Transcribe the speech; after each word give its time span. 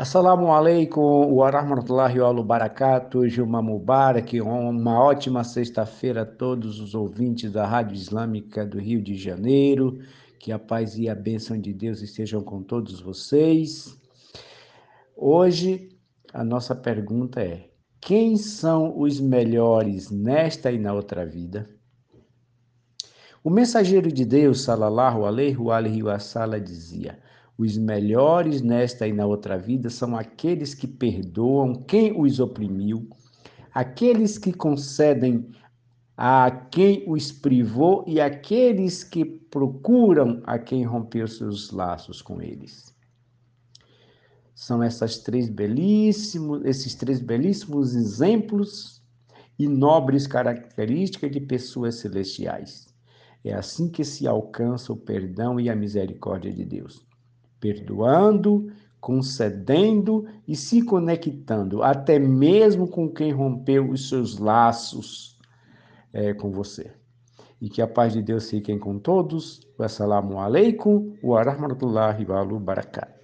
Assalamu 0.00 0.46
alaikum 0.50 1.30
wa 1.30 1.50
rahmatullahi 1.50 2.18
wa 2.20 2.42
barakatuh, 2.42 3.28
Juma 3.28 3.60
Mubarak, 3.60 4.40
uma 4.40 4.98
ótima 4.98 5.44
sexta-feira 5.44 6.22
a 6.22 6.24
todos 6.24 6.80
os 6.80 6.94
ouvintes 6.94 7.52
da 7.52 7.66
Rádio 7.66 7.96
Islâmica 7.96 8.64
do 8.64 8.78
Rio 8.78 9.02
de 9.02 9.14
Janeiro, 9.14 9.98
que 10.38 10.52
a 10.52 10.58
paz 10.58 10.96
e 10.96 11.06
a 11.06 11.14
bênção 11.14 11.60
de 11.60 11.74
Deus 11.74 12.00
estejam 12.00 12.42
com 12.42 12.62
todos 12.62 12.98
vocês. 13.02 13.94
Hoje, 15.14 15.90
a 16.32 16.42
nossa 16.42 16.74
pergunta 16.74 17.42
é, 17.42 17.68
quem 18.00 18.38
são 18.38 18.98
os 18.98 19.20
melhores 19.20 20.10
nesta 20.10 20.72
e 20.72 20.78
na 20.78 20.94
outra 20.94 21.26
vida? 21.26 21.68
O 23.44 23.50
mensageiro 23.50 24.10
de 24.10 24.24
Deus, 24.24 24.62
salallahu 24.62 25.26
alaihi 25.26 26.02
wa 26.02 26.18
sallam, 26.18 26.58
dizia, 26.64 27.18
os 27.60 27.76
melhores 27.76 28.62
nesta 28.62 29.06
e 29.06 29.12
na 29.12 29.26
outra 29.26 29.58
vida 29.58 29.90
são 29.90 30.16
aqueles 30.16 30.74
que 30.74 30.86
perdoam 30.86 31.74
quem 31.74 32.18
os 32.18 32.40
oprimiu, 32.40 33.08
aqueles 33.72 34.38
que 34.38 34.52
concedem 34.52 35.50
a 36.16 36.50
quem 36.50 37.04
os 37.06 37.30
privou 37.30 38.04
e 38.06 38.20
aqueles 38.20 39.04
que 39.04 39.24
procuram 39.24 40.42
a 40.44 40.58
quem 40.58 40.84
rompeu 40.84 41.26
seus 41.28 41.70
laços 41.70 42.22
com 42.22 42.40
eles. 42.40 42.94
São 44.54 44.82
essas 44.82 45.18
três 45.18 45.48
belíssimos, 45.48 46.64
esses 46.64 46.94
três 46.94 47.20
belíssimos 47.20 47.94
exemplos 47.94 49.02
e 49.58 49.68
nobres 49.68 50.26
características 50.26 51.30
de 51.30 51.40
pessoas 51.40 51.96
celestiais. 51.96 52.86
É 53.44 53.54
assim 53.54 53.90
que 53.90 54.04
se 54.04 54.26
alcança 54.26 54.92
o 54.92 54.96
perdão 54.96 55.58
e 55.58 55.70
a 55.70 55.76
misericórdia 55.76 56.52
de 56.52 56.64
Deus 56.64 57.09
perdoando, 57.60 58.72
concedendo 59.00 60.26
e 60.46 60.56
se 60.56 60.82
conectando, 60.82 61.82
até 61.82 62.18
mesmo 62.18 62.88
com 62.88 63.08
quem 63.08 63.32
rompeu 63.32 63.90
os 63.90 64.08
seus 64.08 64.38
laços 64.38 65.38
é, 66.12 66.34
com 66.34 66.50
você. 66.50 66.92
E 67.60 67.68
que 67.68 67.82
a 67.82 67.86
paz 67.86 68.14
de 68.14 68.22
Deus 68.22 68.48
fique 68.48 68.76
com 68.78 68.98
todos. 68.98 69.60
Wassalamu 69.78 70.40
alaikum 70.40 71.14
wa 71.22 71.42
rahmatullahi 71.42 72.24
wa 72.24 72.44
barakatuh. 72.44 73.19